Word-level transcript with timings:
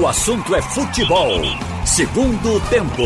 O 0.00 0.06
assunto 0.06 0.54
é 0.54 0.62
futebol. 0.62 1.28
Segundo 1.84 2.58
tempo. 2.70 3.02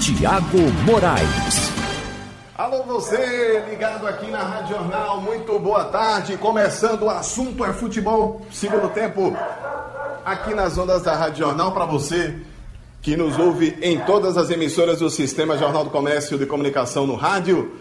Tiago 0.00 0.58
Moraes. 0.86 1.72
Alô 2.56 2.84
você, 2.84 3.64
ligado 3.68 4.06
aqui 4.06 4.30
na 4.30 4.38
Rádio 4.38 4.76
Jornal, 4.76 5.20
muito 5.20 5.58
boa 5.58 5.86
tarde. 5.86 6.36
Começando 6.36 7.02
o 7.02 7.10
assunto 7.10 7.64
é 7.64 7.72
futebol, 7.72 8.46
segundo 8.52 8.88
tempo, 8.90 9.36
aqui 10.24 10.54
nas 10.54 10.78
ondas 10.78 11.02
da 11.02 11.16
Rádio 11.16 11.46
Jornal 11.46 11.72
para 11.72 11.84
você 11.84 12.36
que 13.02 13.16
nos 13.16 13.36
ouve 13.36 13.76
em 13.82 13.98
todas 13.98 14.36
as 14.36 14.48
emissoras 14.48 15.00
do 15.00 15.10
Sistema 15.10 15.58
Jornal 15.58 15.82
do 15.82 15.90
Comércio 15.90 16.38
de 16.38 16.46
Comunicação 16.46 17.04
no 17.04 17.16
rádio, 17.16 17.72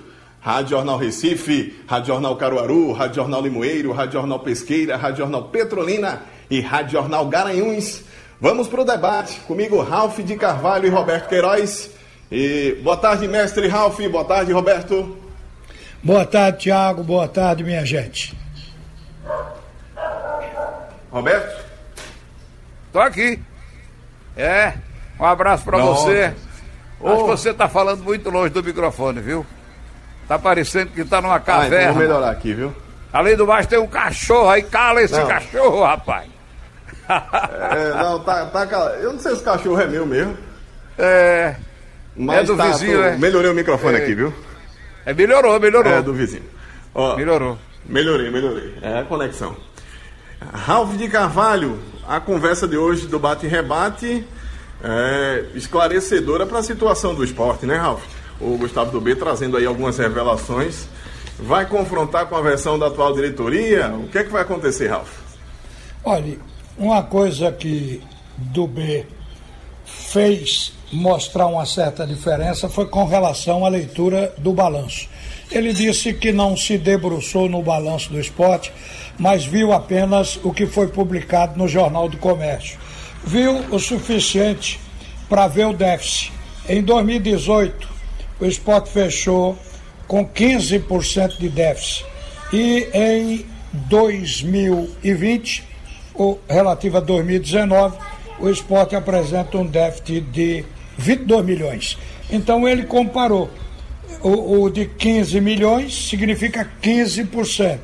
Rádio 0.44 0.72
Jornal 0.72 0.98
Recife, 0.98 1.74
Rádio 1.88 2.08
Jornal 2.08 2.36
Caruaru, 2.36 2.92
Rádio 2.92 3.16
Jornal 3.16 3.42
Limoeiro, 3.42 3.94
Rádio 3.94 4.20
Jornal 4.20 4.40
Pesqueira, 4.40 4.98
Rádio 4.98 5.20
Jornal 5.20 5.44
Petrolina 5.44 6.24
e 6.50 6.60
Rádio 6.60 6.92
Jornal 6.92 7.26
Garanhuns. 7.28 8.04
Vamos 8.42 8.68
para 8.68 8.82
o 8.82 8.84
debate. 8.84 9.40
Comigo, 9.48 9.82
Ralph 9.82 10.20
de 10.20 10.36
Carvalho 10.36 10.86
e 10.86 10.90
Roberto 10.90 11.30
Queiroz. 11.30 11.92
E 12.30 12.78
boa 12.84 12.98
tarde, 12.98 13.26
mestre 13.26 13.70
Ralph. 13.70 13.98
Boa 14.12 14.26
tarde, 14.26 14.52
Roberto. 14.52 15.18
Boa 16.04 16.26
tarde, 16.26 16.58
Tiago. 16.58 17.04
Boa 17.04 17.30
tarde, 17.30 17.64
minha 17.64 17.86
gente. 17.86 18.38
Roberto? 21.10 21.66
Tô 22.92 23.00
aqui. 23.00 23.40
É, 24.36 24.74
um 25.18 25.24
abraço 25.24 25.64
para 25.64 25.78
você. 25.78 26.34
Acho 27.02 27.24
que 27.24 27.30
você 27.30 27.54
tá 27.54 27.70
falando 27.70 28.04
muito 28.04 28.30
longe 28.30 28.50
do 28.50 28.62
microfone, 28.62 29.22
viu? 29.22 29.46
Tá 30.28 30.40
parecendo 30.40 30.92
que 30.92 31.04
tá 31.04 31.22
numa 31.22 31.36
Ah, 31.36 31.40
então 31.42 31.56
caverna. 31.56 31.92
vou 31.94 32.02
melhorar 32.02 32.32
aqui, 32.32 32.54
viu? 32.54 32.74
Além 33.12 33.36
do 33.36 33.46
mais, 33.46 33.68
tem 33.68 33.78
um 33.80 33.88
cachorro 33.88 34.50
aí. 34.50 34.64
Cala 34.64 35.02
esse 35.02 35.14
Não. 35.18 35.28
cachorro, 35.28 35.84
rapaz. 35.84 36.28
É, 37.10 37.94
não, 38.02 38.20
tá, 38.20 38.46
tá. 38.46 38.66
cal- 38.66 38.90
Eu 38.96 39.14
não 39.14 39.20
sei 39.20 39.36
se 39.36 39.42
o 39.42 39.46
cachorro 39.46 39.80
é 39.82 39.88
meu 39.88 40.06
mesmo. 40.06 40.38
É. 40.98 41.56
Mas 42.16 42.38
É 42.40 42.44
do 42.44 42.56
tá, 42.58 42.66
vizinho, 42.68 42.98
tô- 42.98 43.04
é? 43.04 43.18
Melhorei 43.18 43.52
o 43.52 43.54
microfone 43.54 43.98
É. 43.98 44.04
aqui, 44.04 44.14
viu? 44.16 44.34
é 45.06 45.14
melhorou, 45.14 45.60
melhorou. 45.60 45.92
É 45.92 46.02
do 46.02 46.14
vizinho. 46.14 46.44
Ó, 46.96 47.16
Melhorou. 47.18 47.58
Melhorei, 47.86 48.30
melhorei. 48.32 48.76
É 48.82 49.00
a 49.00 49.04
conexão. 49.04 49.56
Ralph 50.54 50.94
de 50.96 51.08
Carvalho, 51.10 51.80
a 52.08 52.20
conversa 52.20 52.68
de 52.68 52.78
hoje 52.78 53.08
do 53.08 53.20
Bate 53.20 53.46
e 53.46 53.50
Rebate 53.50 54.26
é 54.84 55.46
esclarecedora 55.56 56.46
para 56.46 56.60
a 56.60 56.64
situação 56.64 57.14
do 57.14 57.24
esporte, 57.24 57.66
né, 57.66 57.76
Ralph? 57.78 58.04
O 58.44 58.58
Gustavo 58.58 58.92
Dubê 58.92 59.16
trazendo 59.16 59.58
aí 59.58 59.66
algumas 59.66 59.98
revelações. 59.98 60.88
Vai 61.40 61.66
confrontar 61.66 62.28
com 62.28 62.36
a 62.36 62.42
versão 62.42 62.78
da 62.78 62.88
atual 62.88 63.14
diretoria? 63.14 63.90
O 63.96 64.08
que 64.08 64.18
é 64.18 64.24
que 64.24 64.30
vai 64.30 64.42
acontecer, 64.42 64.88
Ralph? 64.88 65.12
Olha, 66.04 66.38
uma 66.78 67.02
coisa 67.04 67.52
que 67.52 68.02
do 68.36 68.68
B 68.68 69.06
fez 69.86 70.74
mostrar 70.92 71.48
uma 71.48 71.66
certa 71.66 72.06
diferença 72.06 72.70
foi 72.70 72.86
com 72.86 73.06
relação 73.06 73.66
à 73.66 73.70
leitura 73.70 74.34
do 74.38 74.54
balanço. 74.54 75.08
Ele 75.52 75.74
disse 75.74 76.14
que 76.14 76.32
não 76.32 76.56
se 76.56 76.78
debruçou 76.78 77.50
no 77.50 77.62
balanço 77.62 78.12
do 78.12 78.20
esporte, 78.20 78.72
mas 79.18 79.46
viu 79.46 79.72
apenas 79.72 80.40
o 80.44 80.52
que 80.52 80.66
foi 80.66 80.88
publicado 80.88 81.58
no 81.58 81.68
Jornal 81.68 82.10
do 82.10 82.18
Comércio. 82.18 82.78
Viu 83.24 83.58
o 83.72 83.80
suficiente 83.80 84.80
para 85.30 85.48
ver 85.48 85.66
o 85.66 85.74
déficit. 85.74 86.32
Em 86.68 86.82
2018, 86.82 87.93
o 88.40 88.46
esporte 88.46 88.90
fechou 88.90 89.58
com 90.08 90.26
15% 90.26 91.38
de 91.38 91.50
déficit. 91.50 92.06
E 92.52 92.88
em 92.94 93.46
2020, 93.74 95.64
o 96.16 96.38
relativo 96.48 96.98
a 96.98 97.00
2019, 97.00 97.98
o 98.40 98.50
esporte 98.50 98.96
apresenta 98.96 99.58
um 99.58 99.66
déficit 99.66 100.22
de 100.22 100.66
22 100.98 101.46
milhões. 101.46 101.98
Então 102.30 102.68
ele 102.68 102.84
comparou. 102.84 103.50
O, 104.22 104.64
o 104.64 104.70
de 104.70 104.86
15 104.86 105.42
milhões 105.42 106.08
significa 106.10 106.70
15%, 106.82 107.80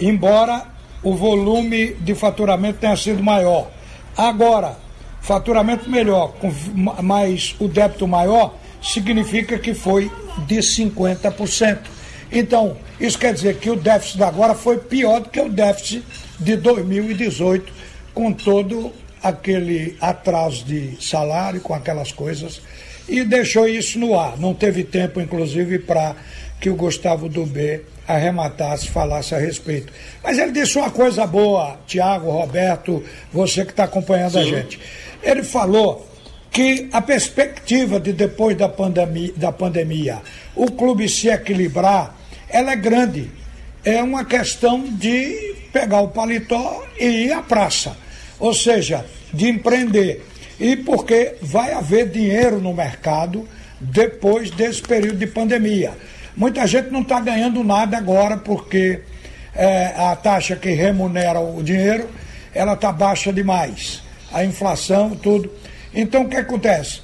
embora 0.00 0.66
o 1.02 1.14
volume 1.14 1.94
de 1.94 2.14
faturamento 2.14 2.78
tenha 2.78 2.96
sido 2.96 3.22
maior. 3.22 3.68
Agora, 4.16 4.76
faturamento 5.20 5.90
melhor, 5.90 6.32
com 6.40 6.52
ma- 6.74 7.02
mais 7.02 7.54
o 7.60 7.68
débito 7.68 8.08
maior, 8.08 8.54
significa 8.82 9.58
que 9.58 9.74
foi 9.74 10.10
de 10.46 10.56
50%. 10.56 11.78
Então, 12.30 12.76
isso 12.98 13.18
quer 13.18 13.34
dizer 13.34 13.56
que 13.58 13.70
o 13.70 13.76
déficit 13.76 14.16
de 14.16 14.24
agora 14.24 14.54
foi 14.54 14.78
pior 14.78 15.20
do 15.20 15.28
que 15.28 15.40
o 15.40 15.48
déficit 15.48 16.02
de 16.40 16.56
2018, 16.56 17.72
com 18.14 18.32
todo 18.32 18.92
aquele 19.22 19.96
atraso 20.00 20.64
de 20.64 20.96
salário, 21.00 21.60
com 21.60 21.74
aquelas 21.74 22.10
coisas, 22.10 22.60
e 23.08 23.22
deixou 23.22 23.68
isso 23.68 23.98
no 23.98 24.18
ar. 24.18 24.38
Não 24.38 24.54
teve 24.54 24.82
tempo, 24.82 25.20
inclusive, 25.20 25.78
para 25.78 26.16
que 26.58 26.70
o 26.70 26.74
Gustavo 26.74 27.28
Dubé 27.28 27.82
arrematasse, 28.06 28.88
falasse 28.88 29.34
a 29.34 29.38
respeito. 29.38 29.92
Mas 30.22 30.38
ele 30.38 30.52
disse 30.52 30.78
uma 30.78 30.90
coisa 30.90 31.26
boa, 31.26 31.78
Tiago, 31.86 32.30
Roberto, 32.30 33.04
você 33.32 33.64
que 33.64 33.72
está 33.72 33.84
acompanhando 33.84 34.38
a 34.38 34.44
gente. 34.44 34.80
Ele 35.22 35.42
falou 35.42 36.08
que 36.52 36.88
a 36.92 37.00
perspectiva 37.00 37.98
de 37.98 38.12
depois 38.12 38.56
da 38.56 38.68
pandemia, 38.68 39.32
da 39.36 39.50
pandemia 39.50 40.20
o 40.54 40.70
clube 40.70 41.08
se 41.08 41.28
equilibrar, 41.28 42.14
ela 42.48 42.72
é 42.72 42.76
grande. 42.76 43.30
É 43.84 44.02
uma 44.02 44.24
questão 44.24 44.84
de 44.84 45.56
pegar 45.72 46.02
o 46.02 46.08
paletó 46.08 46.84
e 47.00 47.24
ir 47.24 47.32
à 47.32 47.42
praça. 47.42 47.96
Ou 48.38 48.52
seja, 48.52 49.04
de 49.32 49.48
empreender. 49.48 50.24
E 50.60 50.76
porque 50.76 51.36
vai 51.40 51.72
haver 51.72 52.10
dinheiro 52.10 52.60
no 52.60 52.74
mercado 52.74 53.48
depois 53.80 54.50
desse 54.50 54.82
período 54.82 55.18
de 55.18 55.26
pandemia. 55.26 55.92
Muita 56.36 56.66
gente 56.66 56.90
não 56.90 57.00
está 57.00 57.18
ganhando 57.18 57.64
nada 57.64 57.96
agora 57.96 58.36
porque 58.36 59.00
é, 59.54 59.94
a 59.96 60.14
taxa 60.14 60.54
que 60.54 60.70
remunera 60.70 61.40
o 61.40 61.62
dinheiro 61.62 62.08
ela 62.54 62.74
está 62.74 62.92
baixa 62.92 63.32
demais. 63.32 64.02
A 64.30 64.44
inflação, 64.44 65.10
tudo. 65.10 65.50
Então 65.94 66.22
o 66.22 66.28
que 66.28 66.36
acontece? 66.36 67.00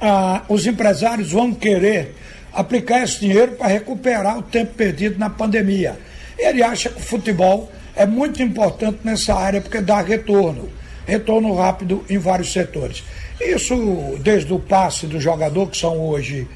Ah, 0.00 0.42
os 0.48 0.66
empresários 0.66 1.32
vão 1.32 1.54
querer 1.54 2.14
aplicar 2.52 3.02
esse 3.02 3.20
dinheiro 3.20 3.52
para 3.52 3.68
recuperar 3.68 4.38
o 4.38 4.42
tempo 4.42 4.74
perdido 4.74 5.18
na 5.18 5.30
pandemia. 5.30 5.98
Ele 6.38 6.62
acha 6.62 6.88
que 6.88 6.98
o 6.98 7.04
futebol 7.04 7.70
é 7.94 8.06
muito 8.06 8.42
importante 8.42 8.98
nessa 9.04 9.34
área 9.34 9.60
porque 9.60 9.80
dá 9.80 10.00
retorno, 10.00 10.68
retorno 11.06 11.54
rápido 11.54 12.04
em 12.08 12.18
vários 12.18 12.52
setores. 12.52 13.04
Isso 13.40 14.18
desde 14.20 14.52
o 14.52 14.58
passe 14.58 15.06
do 15.06 15.20
jogador, 15.20 15.68
que 15.68 15.76
são 15.76 15.98
hoje 15.98 16.46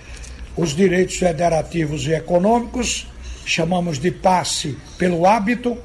os 0.57 0.75
direitos 0.75 1.17
federativos 1.17 2.07
e 2.07 2.13
econômicos, 2.13 3.07
chamamos 3.45 3.99
de 3.99 4.11
passe 4.11 4.77
pelo 4.99 5.27
hábito, 5.27 5.77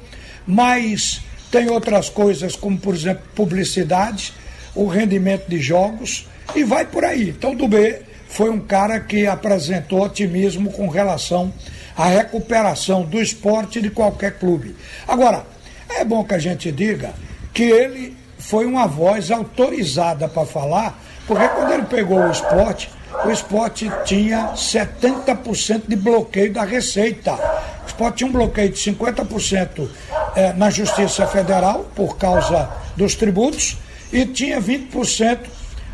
mas 0.46 1.20
tem 1.50 1.68
outras 1.68 2.08
coisas, 2.08 2.54
como 2.54 2.78
por 2.78 2.94
exemplo 2.94 3.22
publicidade, 3.34 4.32
o 4.74 4.86
rendimento 4.86 5.48
de 5.48 5.58
jogos 5.58 6.26
e 6.54 6.64
vai 6.64 6.84
por 6.84 7.04
aí. 7.04 7.30
Então, 7.30 7.54
do 7.54 7.68
B 7.68 8.02
foi 8.28 8.50
um 8.50 8.60
cara 8.60 9.00
que 9.00 9.26
apresentou 9.26 10.02
otimismo 10.02 10.70
com 10.72 10.88
relação 10.88 11.52
à 11.96 12.06
recuperação 12.06 13.02
do 13.02 13.20
esporte 13.20 13.80
de 13.80 13.90
qualquer 13.90 14.38
clube. 14.38 14.76
Agora, 15.06 15.44
é 15.88 16.04
bom 16.04 16.24
que 16.24 16.34
a 16.34 16.38
gente 16.38 16.70
diga 16.70 17.12
que 17.52 17.64
ele 17.64 18.16
foi 18.38 18.64
uma 18.64 18.86
voz 18.86 19.30
autorizada 19.30 20.28
para 20.28 20.46
falar, 20.46 20.98
porque 21.26 21.46
quando 21.48 21.72
ele 21.72 21.82
pegou 21.84 22.20
o 22.20 22.30
esporte, 22.30 22.88
o 23.24 23.30
esporte 23.30 23.90
tinha 24.04 24.52
70% 24.54 25.82
de 25.86 25.96
bloqueio 25.96 26.52
da 26.52 26.64
receita. 26.64 27.34
O 27.82 27.86
esporte 27.86 28.18
tinha 28.18 28.30
um 28.30 28.32
bloqueio 28.32 28.70
de 28.70 28.78
50% 28.78 29.88
eh, 30.36 30.52
na 30.54 30.70
Justiça 30.70 31.26
Federal, 31.26 31.90
por 31.94 32.16
causa 32.16 32.70
dos 32.96 33.14
tributos, 33.14 33.76
e 34.12 34.26
tinha 34.26 34.60
20% 34.60 35.38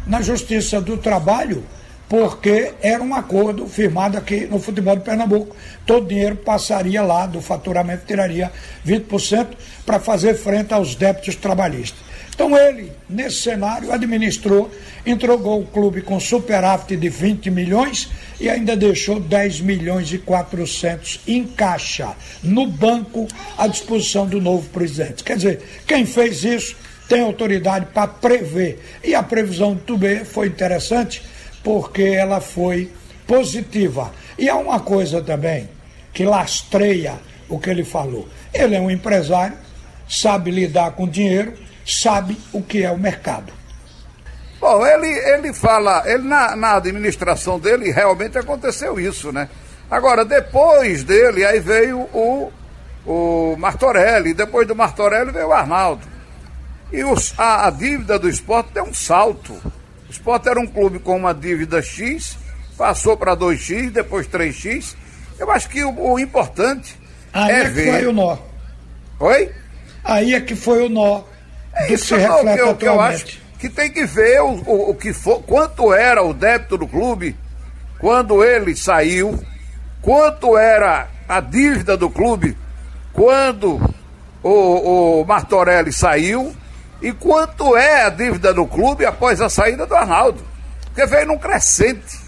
na 0.06 0.22
Justiça 0.22 0.80
do 0.80 0.96
Trabalho, 0.96 1.64
porque 2.08 2.72
era 2.80 3.02
um 3.02 3.14
acordo 3.14 3.66
firmado 3.66 4.16
aqui 4.16 4.46
no 4.46 4.60
futebol 4.60 4.94
de 4.96 5.02
Pernambuco. 5.02 5.56
Todo 5.84 6.04
o 6.04 6.08
dinheiro 6.08 6.36
passaria 6.36 7.02
lá 7.02 7.26
do 7.26 7.40
faturamento, 7.40 8.06
tiraria 8.06 8.52
20% 8.86 9.48
para 9.84 9.98
fazer 9.98 10.34
frente 10.34 10.72
aos 10.72 10.94
débitos 10.94 11.34
trabalhistas. 11.34 12.06
Então 12.32 12.56
ele, 12.56 12.92
nesse 13.08 13.40
cenário, 13.40 13.90
administrou, 13.90 14.70
entregou 15.06 15.60
o 15.60 15.66
clube 15.66 16.02
com 16.02 16.20
superávit 16.20 16.94
de 16.94 17.08
20 17.08 17.50
milhões 17.50 18.10
e 18.38 18.48
ainda 18.48 18.76
deixou 18.76 19.18
10 19.18 19.62
milhões 19.62 20.12
e 20.12 20.18
400 20.18 21.20
em 21.26 21.44
caixa, 21.44 22.14
no 22.42 22.66
banco, 22.66 23.26
à 23.56 23.66
disposição 23.66 24.26
do 24.26 24.38
novo 24.38 24.68
presidente. 24.68 25.24
Quer 25.24 25.36
dizer, 25.36 25.62
quem 25.86 26.04
fez 26.04 26.44
isso 26.44 26.76
tem 27.08 27.22
autoridade 27.22 27.86
para 27.86 28.06
prever. 28.06 28.80
E 29.02 29.14
a 29.14 29.22
previsão 29.22 29.74
do 29.74 29.80
Tubê 29.80 30.24
foi 30.24 30.48
interessante 30.48 31.22
porque 31.62 32.02
ela 32.02 32.40
foi 32.40 32.90
positiva. 33.26 34.12
E 34.38 34.48
há 34.48 34.56
uma 34.56 34.80
coisa 34.80 35.22
também 35.22 35.68
que 36.12 36.24
lastreia 36.24 37.14
o 37.48 37.58
que 37.58 37.70
ele 37.70 37.84
falou. 37.84 38.28
Ele 38.52 38.74
é 38.74 38.80
um 38.80 38.90
empresário, 38.90 39.56
sabe 40.08 40.50
lidar 40.50 40.92
com 40.92 41.08
dinheiro, 41.08 41.54
sabe 41.84 42.36
o 42.52 42.62
que 42.62 42.82
é 42.82 42.90
o 42.90 42.98
mercado. 42.98 43.52
Bom, 44.60 44.86
ele, 44.86 45.08
ele 45.08 45.52
fala, 45.52 46.02
ele 46.06 46.22
na, 46.22 46.56
na 46.56 46.76
administração 46.76 47.60
dele 47.60 47.90
realmente 47.90 48.38
aconteceu 48.38 48.98
isso, 48.98 49.30
né? 49.30 49.48
Agora, 49.90 50.24
depois 50.24 51.04
dele, 51.04 51.44
aí 51.44 51.60
veio 51.60 52.00
o, 52.12 52.50
o 53.06 53.56
Martorelli, 53.58 54.34
depois 54.34 54.66
do 54.66 54.74
Martorelli 54.74 55.30
veio 55.30 55.48
o 55.48 55.52
Arnaldo. 55.52 56.15
E 56.92 57.02
os, 57.04 57.34
a, 57.38 57.66
a 57.66 57.70
dívida 57.70 58.18
do 58.18 58.28
esporte 58.28 58.70
deu 58.72 58.84
um 58.84 58.94
salto. 58.94 59.52
O 59.52 60.10
esporte 60.10 60.48
era 60.48 60.60
um 60.60 60.66
clube 60.66 60.98
com 60.98 61.16
uma 61.16 61.34
dívida 61.34 61.82
X, 61.82 62.36
passou 62.78 63.16
para 63.16 63.36
2X, 63.36 63.90
depois 63.90 64.26
3X. 64.28 64.94
Eu 65.38 65.50
acho 65.50 65.68
que 65.68 65.82
o, 65.84 66.12
o 66.12 66.18
importante 66.18 66.96
Aí 67.32 67.50
é, 67.52 67.58
é, 67.60 67.64
que 67.64 67.70
ver. 67.70 67.92
foi 67.92 68.06
o 68.06 68.12
nó. 68.12 68.38
Oi? 69.20 69.52
Aí 70.04 70.34
é 70.34 70.40
que 70.40 70.54
foi 70.54 70.86
o 70.86 70.88
nó 70.88 71.22
É 71.74 71.92
isso 71.92 72.14
que 72.14 72.20
se 72.20 72.26
não, 72.26 72.40
o 72.40 72.54
que, 72.54 72.60
eu- 72.60 72.76
que 72.76 72.86
eu 72.88 73.00
acho 73.00 73.40
que 73.58 73.68
tem 73.68 73.90
que 73.90 74.04
ver 74.06 74.40
o, 74.42 74.50
o, 74.66 74.90
o 74.90 74.94
que 74.94 75.12
for, 75.12 75.42
quanto 75.42 75.92
era 75.92 76.22
o 76.22 76.32
débito 76.32 76.76
do 76.78 76.86
clube 76.86 77.34
quando 77.98 78.44
ele 78.44 78.76
saiu, 78.76 79.42
quanto 80.02 80.56
era 80.56 81.08
a 81.28 81.40
dívida 81.40 81.96
do 81.96 82.08
clube 82.10 82.56
quando 83.12 83.80
o, 84.42 85.20
o 85.22 85.24
Martorelli 85.24 85.92
saiu 85.92 86.54
e 87.00 87.12
quanto 87.12 87.76
é 87.76 88.04
a 88.04 88.10
dívida 88.10 88.52
do 88.54 88.66
clube 88.66 89.04
após 89.04 89.40
a 89.40 89.48
saída 89.48 89.86
do 89.86 89.94
Arnaldo. 89.94 90.42
Porque 90.86 91.06
veio 91.06 91.26
num 91.26 91.38
crescente. 91.38 92.18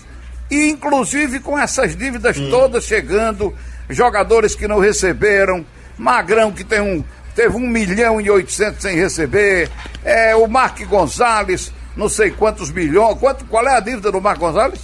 E 0.51 0.69
inclusive 0.69 1.41
com 1.41 1.59
essas 1.59 1.97
dívidas 1.97 2.39
todas 2.51 2.85
chegando, 2.85 3.55
jogadores 3.89 4.55
que 4.55 4.69
não 4.69 4.79
receberam, 4.79 5.65
Magrão 5.97 6.53
que 6.53 6.65
tem 6.65 6.81
um, 6.81 7.05
teve 7.35 7.57
um 7.57 7.69
milhão 7.69 8.21
e 8.21 8.31
oitocentos 8.31 8.83
sem 8.83 8.97
receber, 8.97 9.71
é, 10.05 10.35
o 10.35 10.47
Mark 10.47 10.81
Gonzalez, 10.85 11.73
não 11.97 12.09
sei 12.09 12.31
quantos 12.31 12.71
milhões, 12.71 13.19
quanto, 13.19 13.45
qual 13.47 13.67
é 13.67 13.77
a 13.77 13.81
dívida 13.81 14.13
do 14.13 14.21
Mark 14.21 14.39
Gonzalez? 14.39 14.81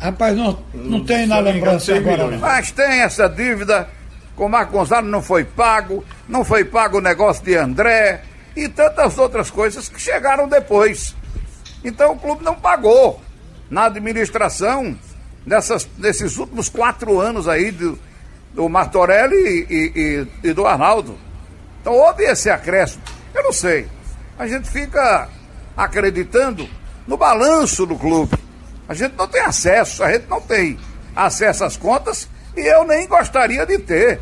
Rapaz, 0.00 0.36
não, 0.36 0.58
não 0.74 1.04
tem 1.04 1.22
se 1.22 1.26
na 1.26 1.38
lembrança 1.38 1.94
agora. 1.94 2.24
milhões. 2.24 2.40
Mas 2.40 2.70
tem 2.70 3.00
essa 3.00 3.28
dívida 3.28 3.88
com 4.36 4.46
o 4.46 4.48
Marco 4.48 4.72
Gonzalez 4.72 5.10
não 5.10 5.22
foi 5.22 5.44
pago, 5.44 6.04
não 6.28 6.44
foi 6.44 6.64
pago 6.64 6.98
o 6.98 7.00
negócio 7.00 7.44
de 7.44 7.56
André 7.56 8.22
e 8.56 8.68
tantas 8.68 9.16
outras 9.18 9.50
coisas 9.50 9.88
que 9.88 10.00
chegaram 10.00 10.48
depois. 10.48 11.14
Então 11.84 12.12
o 12.12 12.18
clube 12.18 12.44
não 12.44 12.54
pagou 12.54 13.20
na 13.70 13.84
administração 13.86 14.96
nessas, 15.46 15.88
nesses 15.98 16.36
últimos 16.36 16.68
quatro 16.68 17.20
anos 17.20 17.46
aí 17.48 17.70
do, 17.70 17.98
do 18.52 18.68
Martorelli 18.68 19.66
e- 19.70 19.92
e- 20.42 20.48
e 20.48 20.52
do 20.52 20.66
Arnaldo. 20.66 21.18
Então 21.80 21.92
houve 21.92 22.24
esse 22.24 22.48
acréscimo. 22.50 23.02
Eu 23.34 23.42
não 23.44 23.52
sei. 23.52 23.86
A 24.38 24.46
gente 24.46 24.68
fica 24.70 25.28
acreditando 25.76 26.68
no 27.06 27.16
balanço 27.16 27.84
do 27.86 27.96
clube. 27.96 28.36
A 28.88 28.94
gente 28.94 29.14
não 29.16 29.26
tem 29.28 29.40
acesso, 29.42 30.02
a 30.02 30.12
gente 30.12 30.26
não 30.28 30.40
tem 30.40 30.78
acesso 31.14 31.64
às 31.64 31.76
contas 31.76 32.28
e 32.56 32.60
eu 32.60 32.84
nem 32.86 33.06
gostaria 33.06 33.64
de 33.66 33.78
ter. 33.78 34.20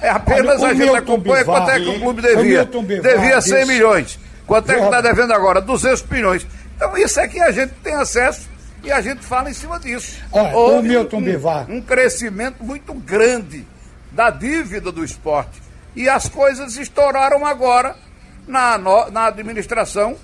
É 0.00 0.08
apenas 0.08 0.62
Olha, 0.62 0.62
o 0.62 0.66
a 0.66 0.74
gente 0.74 0.96
acompanha 0.96 1.44
Bivar, 1.44 1.44
quanto 1.60 1.70
é 1.72 1.80
que 1.80 1.88
o 1.88 2.00
clube 2.00 2.20
O 2.20 2.22
devia. 2.22 2.58
Milton 2.62 2.82
Bivar 2.84 3.12
Devia 3.12 3.40
100 3.40 3.54
disse- 3.54 3.66
milhões. 3.72 4.18
Quanto 4.46 4.70
é 4.72 4.76
que 4.78 4.84
está 4.84 5.00
devendo 5.00 5.32
agora? 5.32 5.60
200 5.60 6.02
milhões. 6.04 6.46
Então 6.76 6.96
isso 6.96 7.20
é 7.20 7.28
que 7.28 7.38
a 7.40 7.50
gente 7.50 7.72
tem 7.82 7.94
acesso 7.94 8.48
e 8.82 8.90
a 8.90 9.00
gente 9.02 9.22
fala 9.24 9.50
em 9.50 9.52
cima 9.52 9.78
disso. 9.78 10.18
Olha, 10.32 10.56
Houve 10.56 10.88
o 10.88 10.90
Milton 10.90 11.18
um, 11.18 11.22
Bivar. 11.22 11.66
um 11.70 11.80
crescimento 11.82 12.64
muito 12.64 12.94
grande 12.94 13.66
da 14.10 14.30
dívida 14.30 14.90
do 14.90 15.04
esporte. 15.04 15.60
E 15.94 16.08
as 16.08 16.28
coisas 16.28 16.76
estouraram 16.78 17.44
agora 17.44 17.94
na, 18.48 18.78
na 19.10 19.26
administração 19.26 20.16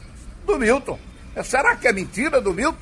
do 0.47 0.59
Milton. 0.59 0.99
Será 1.45 1.77
que 1.77 1.87
é 1.87 1.93
mentira 1.93 2.41
do 2.41 2.55
Milton? 2.55 2.79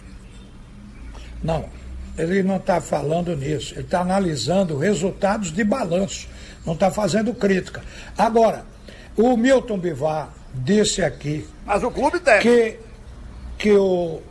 Não, 1.42 1.68
ele 2.16 2.42
não 2.42 2.56
está 2.56 2.80
falando 2.80 3.36
nisso. 3.36 3.74
Ele 3.74 3.82
está 3.82 4.00
analisando 4.00 4.76
resultados 4.76 5.52
de 5.52 5.64
balanço. 5.64 6.28
Não 6.64 6.74
está 6.74 6.90
fazendo 6.90 7.34
crítica. 7.34 7.82
Agora, 8.16 8.64
o 9.16 9.36
Milton 9.36 9.78
Bivar 9.78 10.32
disse 10.54 11.02
aqui 11.02 11.46
Mas 11.64 11.82
o 11.82 11.90
clube 11.90 12.18
deve. 12.20 12.42
que, 12.42 12.78
que 13.58 13.72
o, 13.72 14.22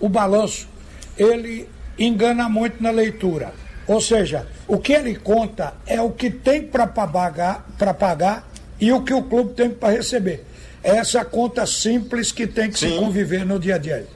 o 0.00 0.08
balanço 0.08 0.68
ele 1.16 1.68
engana 1.98 2.48
muito 2.48 2.82
na 2.82 2.90
leitura. 2.90 3.52
Ou 3.86 4.00
seja, 4.00 4.46
o 4.66 4.78
que 4.78 4.92
ele 4.92 5.14
conta 5.16 5.74
é 5.86 6.00
o 6.00 6.10
que 6.10 6.30
tem 6.30 6.62
para 6.62 6.86
pagar, 6.86 7.66
para 7.76 7.92
pagar 7.92 8.48
e 8.80 8.92
o 8.92 9.02
que 9.02 9.12
o 9.12 9.22
clube 9.22 9.54
tem 9.54 9.70
para 9.70 9.94
receber. 9.94 10.44
É 10.82 10.96
essa 10.96 11.24
conta 11.24 11.66
simples 11.66 12.32
que 12.32 12.46
tem 12.46 12.70
que 12.70 12.78
se 12.78 12.88
Sim. 12.88 12.98
conviver 12.98 13.44
no 13.44 13.58
dia 13.58 13.76
a 13.76 13.78
dia. 13.78 14.06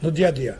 No 0.00 0.10
dia 0.10 0.28
a 0.28 0.30
dia. 0.30 0.58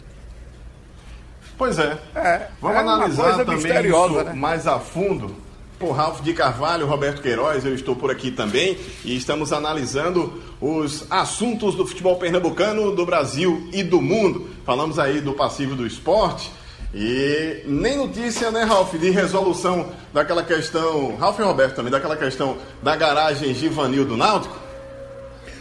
Pois 1.62 1.78
é. 1.78 1.96
É, 2.16 2.48
Vamos 2.60 2.76
é 2.76 2.80
analisar 2.80 3.44
também 3.44 3.86
isso 3.86 4.24
né? 4.24 4.32
mais 4.34 4.66
a 4.66 4.80
fundo. 4.80 5.36
Por 5.78 5.92
Ralph 5.92 6.20
de 6.20 6.34
Carvalho, 6.34 6.88
Roberto 6.88 7.22
Queiroz, 7.22 7.64
eu 7.64 7.72
estou 7.72 7.94
por 7.94 8.10
aqui 8.10 8.32
também 8.32 8.76
e 9.04 9.16
estamos 9.16 9.52
analisando 9.52 10.42
os 10.60 11.06
assuntos 11.08 11.76
do 11.76 11.86
futebol 11.86 12.16
pernambucano, 12.16 12.96
do 12.96 13.06
Brasil 13.06 13.68
e 13.72 13.84
do 13.84 14.02
mundo. 14.02 14.50
Falamos 14.66 14.98
aí 14.98 15.20
do 15.20 15.34
passivo 15.34 15.76
do 15.76 15.86
esporte 15.86 16.50
e 16.92 17.62
nem 17.64 17.96
notícia, 17.96 18.50
né, 18.50 18.64
Ralph, 18.64 18.94
de 18.94 19.10
resolução 19.10 19.86
daquela 20.12 20.42
questão, 20.42 21.14
Ralph 21.14 21.38
e 21.38 21.42
Roberto 21.42 21.76
também, 21.76 21.92
daquela 21.92 22.16
questão 22.16 22.56
da 22.82 22.96
garagem 22.96 23.54
Givanil 23.54 24.04
do 24.04 24.16
Náutico. 24.16 24.56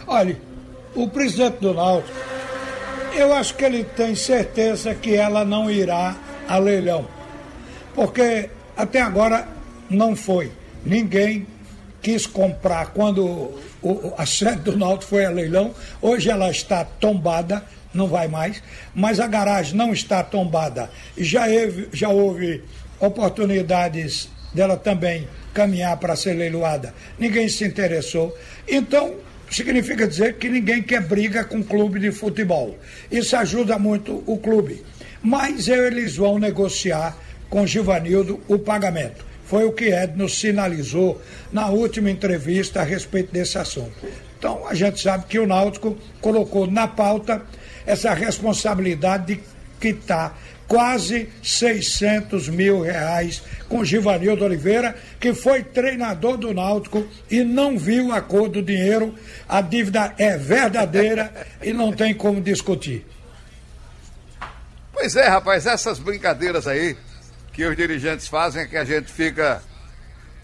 Olha, 0.08 0.36
o 0.96 1.08
presidente 1.08 1.58
do 1.60 1.72
Náutico, 1.72 2.31
eu 3.16 3.32
acho 3.34 3.54
que 3.54 3.64
ele 3.64 3.84
tem 3.84 4.14
certeza 4.14 4.94
que 4.94 5.14
ela 5.14 5.44
não 5.44 5.70
irá 5.70 6.16
a 6.48 6.58
leilão. 6.58 7.06
Porque 7.94 8.48
até 8.76 9.00
agora 9.00 9.46
não 9.88 10.16
foi. 10.16 10.50
Ninguém 10.84 11.46
quis 12.00 12.26
comprar 12.26 12.86
quando 12.92 13.52
o- 13.82 14.12
a 14.16 14.26
sede 14.26 14.62
do 14.62 14.76
Náutico 14.76 15.10
foi 15.10 15.24
a 15.24 15.30
leilão. 15.30 15.74
Hoje 16.00 16.30
ela 16.30 16.50
está 16.50 16.84
tombada, 16.84 17.62
não 17.94 18.08
vai 18.08 18.26
mais, 18.28 18.62
mas 18.94 19.20
a 19.20 19.26
garagem 19.26 19.76
não 19.76 19.92
está 19.92 20.22
tombada. 20.22 20.90
Já, 21.16 21.46
houve- 21.46 21.88
já 21.92 22.08
houve 22.08 22.62
oportunidades 22.98 24.28
dela 24.54 24.76
também 24.76 25.28
caminhar 25.54 25.96
para 25.98 26.16
ser 26.16 26.32
leiloada. 26.34 26.94
Ninguém 27.18 27.48
se 27.48 27.64
interessou. 27.64 28.36
Então, 28.66 29.14
significa 29.54 30.06
dizer 30.06 30.34
que 30.34 30.48
ninguém 30.48 30.82
quer 30.82 31.02
briga 31.02 31.44
com 31.44 31.62
clube 31.62 32.00
de 32.00 32.10
futebol. 32.10 32.78
Isso 33.10 33.36
ajuda 33.36 33.78
muito 33.78 34.22
o 34.26 34.38
clube. 34.38 34.82
Mas 35.22 35.68
eles 35.68 36.16
vão 36.16 36.38
negociar 36.38 37.16
com 37.48 37.66
Givanildo 37.66 38.40
o 38.48 38.58
pagamento. 38.58 39.24
Foi 39.44 39.64
o 39.64 39.72
que 39.72 39.92
Edno 39.92 40.28
sinalizou 40.28 41.20
na 41.52 41.68
última 41.68 42.10
entrevista 42.10 42.80
a 42.80 42.84
respeito 42.84 43.32
desse 43.32 43.58
assunto. 43.58 43.92
Então, 44.38 44.66
a 44.66 44.74
gente 44.74 45.00
sabe 45.00 45.26
que 45.26 45.38
o 45.38 45.46
Náutico 45.46 45.96
colocou 46.20 46.66
na 46.66 46.88
pauta 46.88 47.42
essa 47.86 48.14
responsabilidade 48.14 49.34
de 49.34 49.40
quitar 49.78 50.38
quase 50.72 51.28
600 51.42 52.48
mil 52.48 52.80
reais 52.80 53.42
com 53.68 53.84
Givanildo 53.84 54.42
Oliveira, 54.42 54.96
que 55.20 55.34
foi 55.34 55.62
treinador 55.62 56.38
do 56.38 56.54
Náutico 56.54 57.06
e 57.30 57.44
não 57.44 57.78
viu 57.78 58.10
a 58.10 58.22
cor 58.22 58.48
do 58.48 58.62
dinheiro. 58.62 59.14
A 59.46 59.60
dívida 59.60 60.14
é 60.16 60.38
verdadeira 60.38 61.30
e 61.62 61.74
não 61.74 61.92
tem 61.92 62.14
como 62.14 62.40
discutir. 62.40 63.06
Pois 64.94 65.14
é, 65.14 65.28
rapaz, 65.28 65.66
essas 65.66 65.98
brincadeiras 65.98 66.66
aí 66.66 66.96
que 67.52 67.66
os 67.66 67.76
dirigentes 67.76 68.26
fazem 68.26 68.62
é 68.62 68.66
que 68.66 68.78
a 68.78 68.84
gente 68.86 69.12
fica 69.12 69.62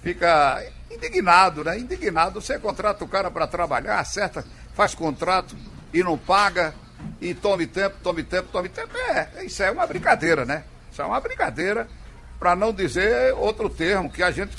fica 0.02 0.62
indignado, 0.90 1.64
né? 1.64 1.78
Indignado. 1.78 2.38
Você 2.38 2.58
contrata 2.58 3.02
o 3.02 3.08
cara 3.08 3.30
para 3.30 3.46
trabalhar, 3.46 3.98
acerta, 3.98 4.44
faz 4.74 4.94
contrato 4.94 5.56
e 5.90 6.02
não 6.02 6.18
paga, 6.18 6.74
e 7.20 7.34
tome 7.34 7.66
tempo, 7.66 7.96
tome 8.02 8.22
tempo, 8.22 8.48
tome 8.50 8.68
tempo. 8.68 8.96
É, 8.96 9.44
isso 9.44 9.62
é 9.62 9.70
uma 9.70 9.86
brincadeira, 9.86 10.44
né? 10.44 10.64
Isso 10.90 11.02
é 11.02 11.04
uma 11.04 11.20
brincadeira, 11.20 11.88
para 12.38 12.54
não 12.54 12.72
dizer 12.72 13.34
outro 13.34 13.68
termo 13.68 14.10
que 14.10 14.22
a 14.22 14.30
gente, 14.30 14.56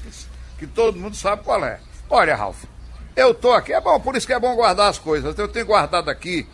que 0.57 0.67
todo 0.67 0.99
mundo 0.99 1.15
sabe 1.15 1.43
qual 1.43 1.63
é. 1.63 1.79
Olha, 2.09 2.35
Ralf, 2.35 2.63
eu 3.15 3.33
tô 3.33 3.51
aqui, 3.51 3.73
é 3.73 3.81
bom, 3.81 3.99
por 3.99 4.15
isso 4.15 4.27
que 4.27 4.33
é 4.33 4.39
bom 4.39 4.55
guardar 4.55 4.89
as 4.89 4.97
coisas. 4.97 5.37
Eu 5.37 5.47
tenho 5.47 5.65
guardado 5.65 6.09
aqui 6.09 6.47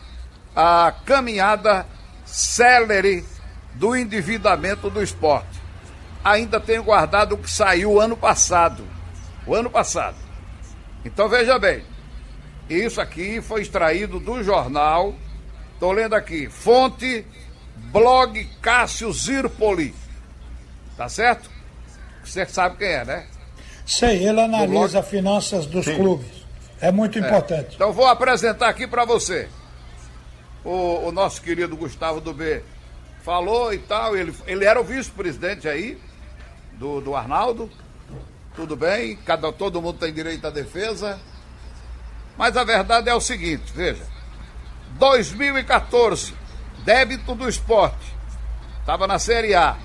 a 0.55 0.93
caminhada 1.05 1.85
célere 2.25 3.25
do 3.73 3.95
endividamento 3.95 4.89
do 4.89 5.03
esporte. 5.03 5.61
Ainda 6.23 6.59
tenho 6.59 6.83
guardado 6.83 7.33
o 7.33 7.37
que 7.37 7.49
saiu 7.49 7.99
ano 8.01 8.17
passado. 8.17 8.83
O 9.45 9.53
ano 9.53 9.69
passado. 9.69 10.17
Então 11.03 11.29
veja 11.29 11.59
bem. 11.59 11.83
Isso 12.67 12.99
aqui 12.99 13.41
foi 13.41 13.61
extraído 13.61 14.19
do 14.19 14.43
jornal. 14.43 15.13
Estou 15.75 15.91
lendo 15.91 16.15
aqui. 16.15 16.49
Fonte 16.49 17.25
blog 17.91 18.43
Cássio 18.61 19.11
Zirpoli. 19.13 19.93
Tá 20.97 21.07
certo? 21.07 21.49
Você 22.23 22.45
sabe 22.45 22.77
quem 22.77 22.87
é, 22.87 23.05
né? 23.05 23.27
Sei, 23.85 24.27
ele 24.27 24.41
analisa 24.41 25.03
finanças 25.03 25.65
dos 25.65 25.85
Sim. 25.85 25.95
clubes. 25.95 26.45
É 26.81 26.91
muito 26.91 27.19
importante. 27.19 27.75
Então 27.75 27.93
vou 27.93 28.07
apresentar 28.07 28.69
aqui 28.69 28.87
para 28.87 29.05
você. 29.05 29.47
O, 30.63 31.07
o, 31.07 31.11
nosso 31.11 31.41
querido 31.41 31.77
Gustavo 31.77 32.19
do 32.19 32.33
B 32.33 32.63
falou 33.21 33.73
e 33.73 33.77
tal. 33.77 34.15
Ele, 34.15 34.33
ele 34.47 34.65
era 34.65 34.79
o 34.79 34.83
vice-presidente 34.83 35.67
aí 35.67 35.97
do, 36.73 37.01
do 37.01 37.15
Arnaldo. 37.15 37.69
Tudo 38.55 38.75
bem, 38.75 39.17
cada, 39.17 39.51
todo 39.51 39.81
mundo 39.81 39.99
tem 39.99 40.13
direito 40.13 40.47
à 40.47 40.49
defesa. 40.49 41.19
Mas 42.37 42.57
a 42.57 42.63
verdade 42.63 43.09
é 43.09 43.13
o 43.13 43.21
seguinte, 43.21 43.71
veja. 43.73 44.14
2014, 44.97 46.33
débito 46.83 47.35
do 47.35 47.47
esporte. 47.47 48.13
Estava 48.79 49.07
na 49.07 49.19
Série 49.19 49.53
A. 49.53 49.77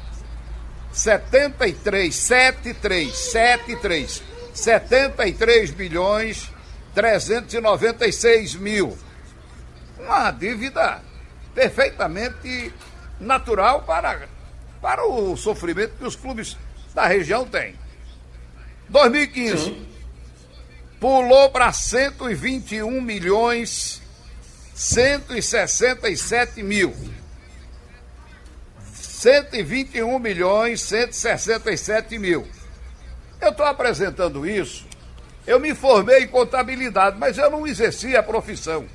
73, 0.92 2.14
73, 2.14 3.16
73. 3.16 4.22
73 4.52 5.74
milhões 5.74 6.50
396 6.94 8.54
mil. 8.56 8.96
Uma 9.98 10.30
dívida 10.30 11.02
perfeitamente 11.54 12.72
natural 13.18 13.82
para, 13.82 14.28
para 14.80 15.06
o 15.06 15.36
sofrimento 15.36 15.96
que 15.96 16.04
os 16.04 16.16
clubes 16.16 16.56
da 16.94 17.06
região 17.06 17.46
têm. 17.46 17.74
2015 18.88 19.64
Sim. 19.64 19.88
pulou 20.98 21.50
para 21.50 21.72
121 21.72 23.00
milhões 23.00 23.99
167 24.80 26.62
mil. 26.62 26.94
121 28.94 30.18
milhões 30.18 30.80
167 30.80 32.18
mil. 32.18 32.48
Eu 33.42 33.50
estou 33.50 33.66
apresentando 33.66 34.46
isso. 34.46 34.86
Eu 35.46 35.60
me 35.60 35.74
formei 35.74 36.24
em 36.24 36.28
contabilidade, 36.28 37.18
mas 37.18 37.36
eu 37.36 37.50
não 37.50 37.66
exercia 37.66 38.20
a 38.20 38.22
profissão. 38.22 38.86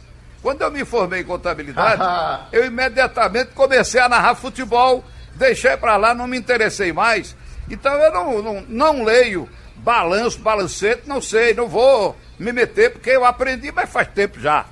Quando 0.41 0.63
eu 0.63 0.71
me 0.71 0.83
formei 0.83 1.21
em 1.21 1.23
contabilidade, 1.23 2.01
eu 2.51 2.65
imediatamente 2.65 3.51
comecei 3.53 4.01
a 4.01 4.09
narrar 4.09 4.33
futebol, 4.33 5.03
deixei 5.35 5.77
para 5.77 5.97
lá, 5.97 6.15
não 6.15 6.25
me 6.27 6.35
interessei 6.35 6.91
mais. 6.91 7.35
Então 7.69 7.93
eu 7.93 8.11
não, 8.11 8.41
não, 8.41 8.61
não 8.67 9.03
leio 9.03 9.47
balanço, 9.75 10.39
balancete, 10.39 11.03
não 11.05 11.21
sei, 11.21 11.53
não 11.53 11.67
vou 11.67 12.17
me 12.39 12.51
meter, 12.51 12.91
porque 12.91 13.11
eu 13.11 13.23
aprendi, 13.23 13.71
mas 13.71 13.87
faz 13.87 14.07
tempo 14.07 14.39
já. 14.39 14.65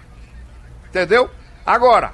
Entendeu? 0.94 1.28
Agora, 1.66 2.14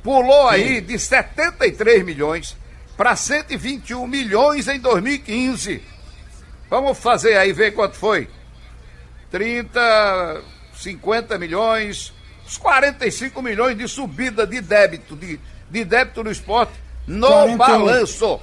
pulou 0.00 0.48
Sim. 0.50 0.54
aí 0.54 0.80
de 0.80 0.96
73 0.96 2.04
milhões 2.04 2.56
para 2.96 3.16
121 3.16 4.06
milhões 4.06 4.68
em 4.68 4.78
2015. 4.78 5.82
Vamos 6.70 6.96
fazer 6.96 7.36
aí, 7.36 7.52
ver 7.52 7.72
quanto 7.72 7.96
foi. 7.96 8.28
30, 9.32 10.42
50 10.76 11.36
milhões, 11.38 12.14
uns 12.46 12.56
45 12.56 13.42
milhões 13.42 13.76
de 13.76 13.88
subida 13.88 14.46
de 14.46 14.60
débito, 14.60 15.16
de, 15.16 15.40
de 15.68 15.84
débito 15.84 16.22
no 16.22 16.30
esporte, 16.30 16.74
no 17.08 17.26
48. 17.26 17.58
balanço. 17.58 18.40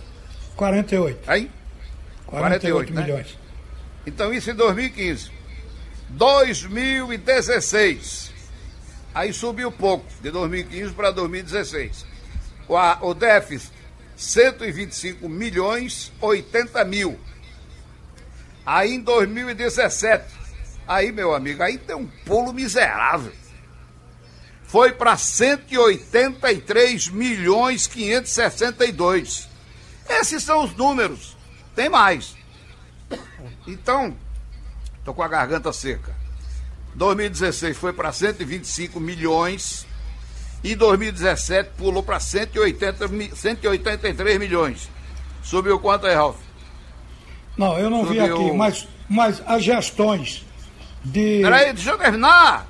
48. 0.57 1.31
Hein? 1.31 1.49
48, 2.25 2.27
48 2.27 2.93
né? 2.93 3.03
milhões. 3.03 3.37
Então 4.05 4.33
isso 4.33 4.51
em 4.51 4.55
2015. 4.55 5.31
2016. 6.09 8.30
Aí 9.13 9.33
subiu 9.33 9.71
pouco, 9.71 10.05
de 10.21 10.31
2015 10.31 10.93
para 10.93 11.11
2016. 11.11 12.05
O, 12.67 12.75
o 13.07 13.13
déficit 13.13 13.73
125 14.15 15.27
milhões 15.27 16.11
80 16.21 16.85
mil. 16.85 17.19
Aí 18.65 18.93
em 18.93 19.01
2017, 19.01 20.23
aí 20.87 21.11
meu 21.11 21.33
amigo, 21.33 21.61
aí 21.63 21.77
tem 21.77 21.95
um 21.95 22.07
pulo 22.25 22.53
miserável. 22.53 23.33
Foi 24.63 24.93
para 24.93 25.17
183 25.17 27.09
milhões 27.09 27.87
562. 27.87 29.49
Esses 30.07 30.43
são 30.43 30.63
os 30.63 30.73
números. 30.75 31.35
Tem 31.75 31.89
mais. 31.89 32.37
Então, 33.67 34.15
tô 35.03 35.13
com 35.13 35.23
a 35.23 35.27
garganta 35.27 35.73
seca. 35.73 36.15
2016 36.95 37.77
foi 37.77 37.93
para 37.93 38.11
125 38.11 38.99
milhões 38.99 39.85
e 40.63 40.75
2017 40.75 41.71
pulou 41.77 42.03
para 42.03 42.19
180, 42.19 43.35
183 43.35 44.39
milhões. 44.39 44.89
Subiu 45.43 45.79
quanto 45.79 46.05
aí, 46.05 46.13
Ralf? 46.13 46.37
Não, 47.57 47.77
eu 47.77 47.89
não 47.89 48.05
Subiu... 48.05 48.23
vi 48.25 48.31
aqui, 48.31 48.51
mas, 48.51 48.87
mas 49.09 49.41
as 49.45 49.63
gestões 49.63 50.45
de. 51.03 51.41
Peraí, 51.41 51.73
deixa 51.73 51.91
eu 51.91 51.97
terminar. 51.97 52.67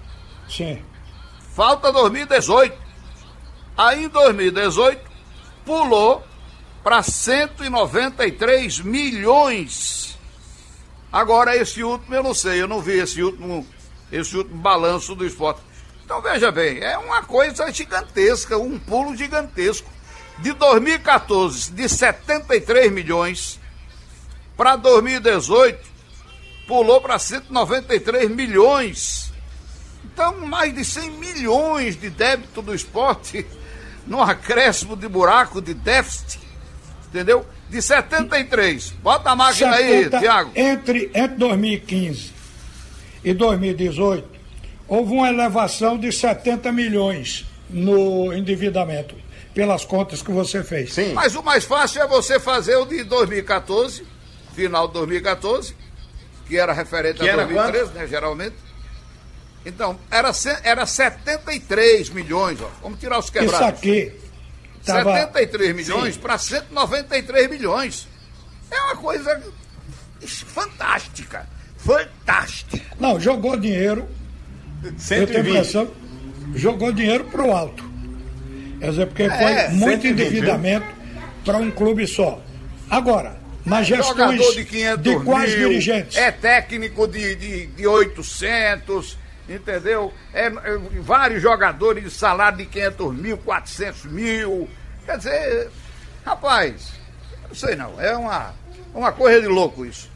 Sim. 0.49 0.81
Falta 1.53 1.91
2018. 1.91 2.75
Aí 3.77 4.05
em 4.05 4.09
2018 4.09 5.01
pulou 5.65 6.23
para 6.83 7.03
193 7.03 8.79
milhões. 8.79 10.17
Agora 11.11 11.55
esse 11.55 11.83
último 11.83 12.15
eu 12.15 12.23
não 12.23 12.33
sei, 12.33 12.61
eu 12.61 12.67
não 12.67 12.81
vi 12.81 12.93
esse 12.93 13.21
último, 13.21 13.65
esse 14.11 14.35
último 14.35 14.57
balanço 14.57 15.15
do 15.15 15.25
esporte. 15.25 15.61
Então 16.03 16.21
veja 16.21 16.51
bem, 16.51 16.79
é 16.79 16.97
uma 16.97 17.23
coisa 17.23 17.71
gigantesca, 17.71 18.57
um 18.57 18.77
pulo 18.77 19.15
gigantesco. 19.15 19.89
De 20.39 20.51
2014, 20.53 21.71
de 21.71 21.87
73 21.87 22.91
milhões, 22.91 23.59
para 24.57 24.75
2018, 24.75 25.79
pulou 26.67 26.99
para 26.99 27.17
193 27.17 28.29
milhões. 28.29 29.31
Então, 30.03 30.45
mais 30.45 30.73
de 30.73 30.83
100 30.83 31.11
milhões 31.11 31.99
de 31.99 32.09
débito 32.09 32.61
do 32.61 32.73
esporte, 32.73 33.45
no 34.07 34.21
acréscimo 34.21 34.97
de 34.97 35.07
buraco 35.07 35.61
de 35.61 35.73
déficit, 35.73 36.39
entendeu? 37.07 37.45
De 37.69 37.81
73. 37.81 38.89
Bota 39.01 39.31
a 39.31 39.35
máquina 39.35 39.77
70, 39.77 40.17
aí, 40.17 40.21
Tiago. 40.21 40.51
Entre, 40.55 41.11
entre 41.13 41.37
2015 41.37 42.40
e 43.23 43.33
2018, 43.33 44.27
houve 44.87 45.13
uma 45.13 45.29
elevação 45.29 45.97
de 45.97 46.11
70 46.11 46.71
milhões 46.71 47.45
no 47.69 48.33
endividamento, 48.33 49.15
pelas 49.53 49.85
contas 49.85 50.21
que 50.21 50.31
você 50.31 50.63
fez. 50.63 50.93
Sim. 50.93 51.13
Mas 51.13 51.35
o 51.35 51.43
mais 51.43 51.63
fácil 51.63 52.01
é 52.01 52.07
você 52.07 52.39
fazer 52.39 52.75
o 52.75 52.85
de 52.85 53.03
2014, 53.03 54.05
final 54.53 54.87
de 54.87 54.93
2014, 54.93 55.75
que 56.47 56.57
era 56.57 56.73
referente 56.73 57.19
que 57.19 57.29
a 57.29 57.35
2013, 57.35 57.91
né, 57.93 58.07
geralmente. 58.07 58.55
Então, 59.65 59.97
era, 60.09 60.31
era 60.63 60.85
73 60.85 62.09
milhões, 62.09 62.59
ó. 62.59 62.69
Vamos 62.81 62.99
tirar 62.99 63.19
os 63.19 63.29
quebrados. 63.29 63.59
Isso 63.59 63.63
aqui. 63.63 64.13
Tava... 64.83 65.13
73 65.13 65.75
milhões 65.75 66.17
para 66.17 66.37
193 66.37 67.49
milhões. 67.49 68.07
É 68.71 68.81
uma 68.81 68.95
coisa 68.95 69.41
fantástica. 70.21 71.47
Fantástica. 71.83 72.85
Não, 72.99 73.19
jogou 73.19 73.57
dinheiro 73.57 74.07
120. 74.97 75.19
Eu 75.19 75.27
tenho 75.27 75.39
a 75.39 75.49
impressão 75.49 76.01
jogou 76.55 76.91
dinheiro 76.91 77.25
para 77.25 77.43
o 77.43 77.51
alto. 77.51 77.89
Quer 78.79 78.89
dizer, 78.89 79.07
porque 79.07 79.23
é, 79.23 79.29
foi 79.29 79.75
muito 79.75 80.01
120, 80.01 80.11
endividamento 80.11 80.87
para 81.45 81.57
um 81.57 81.71
clube 81.71 82.07
só. 82.07 82.41
Agora, 82.89 83.37
nas 83.65 83.85
gestões 83.87 84.41
de, 84.55 84.65
500 84.65 85.03
de 85.03 85.19
quais 85.23 85.55
mil, 85.55 85.69
dirigentes? 85.69 86.17
É 86.17 86.31
técnico 86.31 87.07
de, 87.07 87.35
de, 87.35 87.67
de 87.67 87.87
800, 87.87 89.17
entendeu? 89.47 90.11
É, 90.33 90.47
é, 90.47 90.51
vários 90.99 91.41
jogadores 91.41 92.03
de 92.03 92.09
salário 92.09 92.57
de 92.57 92.65
500 92.65 93.15
mil, 93.15 93.37
400 93.37 94.05
mil. 94.05 94.69
Quer 95.05 95.17
dizer, 95.17 95.69
rapaz, 96.25 96.93
não 97.47 97.55
sei 97.55 97.75
não, 97.75 98.01
é 98.01 98.15
uma, 98.15 98.53
uma 98.93 99.11
coisa 99.11 99.41
de 99.41 99.47
louco 99.47 99.85
isso. 99.85 100.09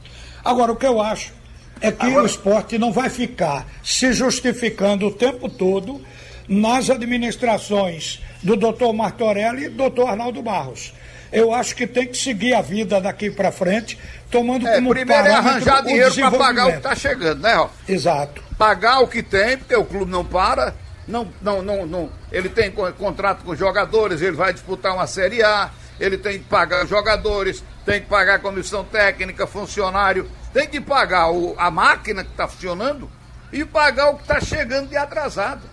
Agora, 0.44 0.72
o 0.72 0.76
que 0.76 0.86
eu 0.86 1.02
acho 1.02 1.34
é 1.82 1.92
que 1.92 2.06
Agora... 2.06 2.24
o 2.24 2.26
esporte 2.26 2.78
não 2.78 2.92
vai 2.92 3.10
ficar 3.10 3.66
se 3.84 4.14
justificando 4.14 5.08
o 5.08 5.12
tempo 5.12 5.50
todo 5.50 6.02
nas 6.48 6.90
administrações 6.90 8.22
do 8.42 8.56
doutor 8.56 8.94
Martorelli 8.94 9.66
e 9.66 9.70
do 9.70 9.78
doutor 9.78 10.10
Arnaldo 10.10 10.42
Barros. 10.42 10.94
Eu 11.32 11.54
acho 11.54 11.76
que 11.76 11.86
tem 11.86 12.08
que 12.08 12.18
seguir 12.18 12.54
a 12.54 12.62
vida 12.62 13.02
daqui 13.02 13.30
para 13.30 13.52
frente, 13.52 14.00
tomando 14.32 14.68
é, 14.68 14.76
como 14.76 14.92
primeiro 14.92 15.28
é 15.28 15.34
arranjar 15.34 15.84
dinheiro 15.84 16.14
para 16.14 16.32
pagar 16.32 16.68
o 16.68 16.72
que 16.72 16.78
está 16.78 16.96
chegando, 16.96 17.42
né, 17.42 17.54
Ralf? 17.54 17.72
Exato. 17.90 18.44
Pagar 18.58 19.00
o 19.02 19.08
que 19.08 19.22
tem, 19.22 19.58
porque 19.58 19.76
o 19.76 19.84
clube 19.84 20.10
não 20.10 20.24
para, 20.24 20.74
não, 21.08 21.28
não, 21.42 21.62
não, 21.62 21.86
não. 21.86 22.10
Ele 22.32 22.48
tem 22.48 22.72
contrato 22.72 23.44
com 23.44 23.56
jogadores, 23.56 24.22
ele 24.22 24.36
vai 24.36 24.54
disputar 24.54 24.94
uma 24.94 25.08
Série 25.08 25.44
A, 25.44 25.72
ele 26.00 26.18
tem 26.18 26.40
que 26.40 26.46
pagar 26.46 26.86
jogadores, 26.86 27.64
tem 27.86 28.02
que 28.02 28.08
pagar 28.08 28.40
comissão 28.40 28.84
técnica, 28.84 29.46
funcionário, 29.46 30.30
tem 30.56 30.70
que 30.70 30.80
pagar 30.80 31.32
o, 31.32 31.54
a 31.58 31.70
máquina 31.70 32.24
que 32.24 32.32
está 32.32 32.48
funcionando 32.48 33.12
e 33.52 33.66
pagar 33.66 34.12
o 34.12 34.16
que 34.16 34.22
está 34.22 34.40
chegando 34.40 34.88
de 34.88 34.96
atrasado. 34.96 35.64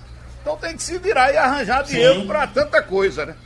Então 0.41 0.57
tem 0.57 0.77
que 0.77 0.83
se 0.83 0.99
virar 0.99 1.33
e 1.33 1.37
arranjar 1.37 1.85
dinheiro 1.85 2.27
para 2.27 2.49
tanta 2.49 2.83
coisa, 2.83 3.25
né? 3.25 3.37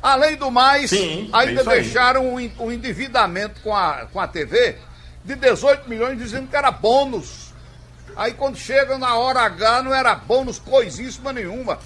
Além 0.00 0.36
do 0.36 0.52
mais, 0.52 0.90
Sim, 0.90 1.28
ainda 1.32 1.64
deixaram 1.64 2.28
o 2.28 2.38
um, 2.38 2.50
um 2.60 2.70
endividamento 2.70 3.60
com 3.60 3.74
a, 3.74 4.06
com 4.12 4.20
a 4.20 4.28
TV 4.28 4.76
de 5.24 5.34
18 5.34 5.90
milhões 5.90 6.16
dizendo 6.16 6.46
que 6.46 6.54
era 6.54 6.70
bônus. 6.70 7.52
Aí 8.14 8.34
quando 8.34 8.56
chega 8.56 8.96
na 8.98 9.16
hora 9.16 9.40
H 9.40 9.82
não 9.82 9.92
era 9.92 10.14
bônus 10.14 10.60
coisíssima 10.60 11.32
nenhuma. 11.32 11.80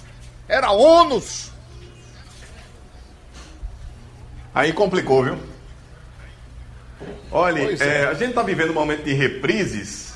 Era 0.47 0.69
ônus. 0.69 1.51
Aí 4.53 4.71
complicou, 4.71 5.23
viu? 5.23 5.52
Olha, 7.31 7.61
é. 7.61 8.01
É, 8.01 8.05
a 8.05 8.13
gente 8.13 8.29
está 8.29 8.43
vivendo 8.43 8.71
um 8.71 8.73
momento 8.73 9.03
de 9.03 9.13
reprises 9.13 10.13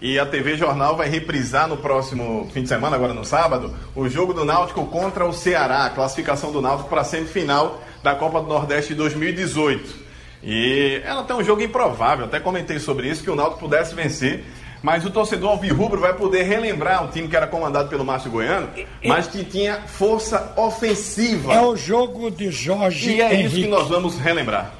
e 0.00 0.18
a 0.18 0.24
TV 0.24 0.56
Jornal 0.56 0.96
vai 0.96 1.10
reprisar 1.10 1.68
no 1.68 1.76
próximo 1.76 2.48
fim 2.54 2.62
de 2.62 2.68
semana, 2.68 2.96
agora 2.96 3.12
no 3.12 3.24
sábado, 3.24 3.74
o 3.94 4.08
jogo 4.08 4.32
do 4.32 4.46
Náutico 4.46 4.86
contra 4.86 5.26
o 5.26 5.32
Ceará, 5.32 5.84
a 5.84 5.90
classificação 5.90 6.50
do 6.50 6.62
Náutico 6.62 6.88
para 6.88 7.02
a 7.02 7.04
semifinal 7.04 7.82
da 8.02 8.14
Copa 8.14 8.40
do 8.40 8.46
Nordeste 8.46 8.90
de 8.90 8.94
2018. 8.94 9.94
E 10.42 11.02
ela 11.04 11.22
tem 11.24 11.36
um 11.36 11.44
jogo 11.44 11.60
improvável, 11.60 12.24
até 12.24 12.40
comentei 12.40 12.78
sobre 12.78 13.08
isso, 13.08 13.22
que 13.22 13.30
o 13.30 13.36
Náutico 13.36 13.60
pudesse 13.60 13.94
vencer, 13.94 14.42
mas 14.82 15.04
o 15.04 15.10
torcedor 15.10 15.50
alvirrubro 15.50 16.00
vai 16.00 16.14
poder 16.14 16.44
relembrar 16.44 17.04
um 17.04 17.08
time 17.08 17.28
que 17.28 17.36
era 17.36 17.46
comandado 17.46 17.90
pelo 17.90 18.02
Márcio 18.02 18.30
Goiano, 18.30 18.70
mas 19.04 19.26
que 19.26 19.44
tinha 19.44 19.82
força 19.82 20.54
ofensiva. 20.56 21.52
É 21.52 21.60
o 21.60 21.76
jogo 21.76 22.30
de 22.30 22.50
Jorge 22.50 23.10
E 23.10 23.20
é 23.20 23.34
Henrique. 23.34 23.46
isso 23.48 23.56
que 23.64 23.68
nós 23.68 23.86
vamos 23.86 24.18
relembrar. 24.18 24.79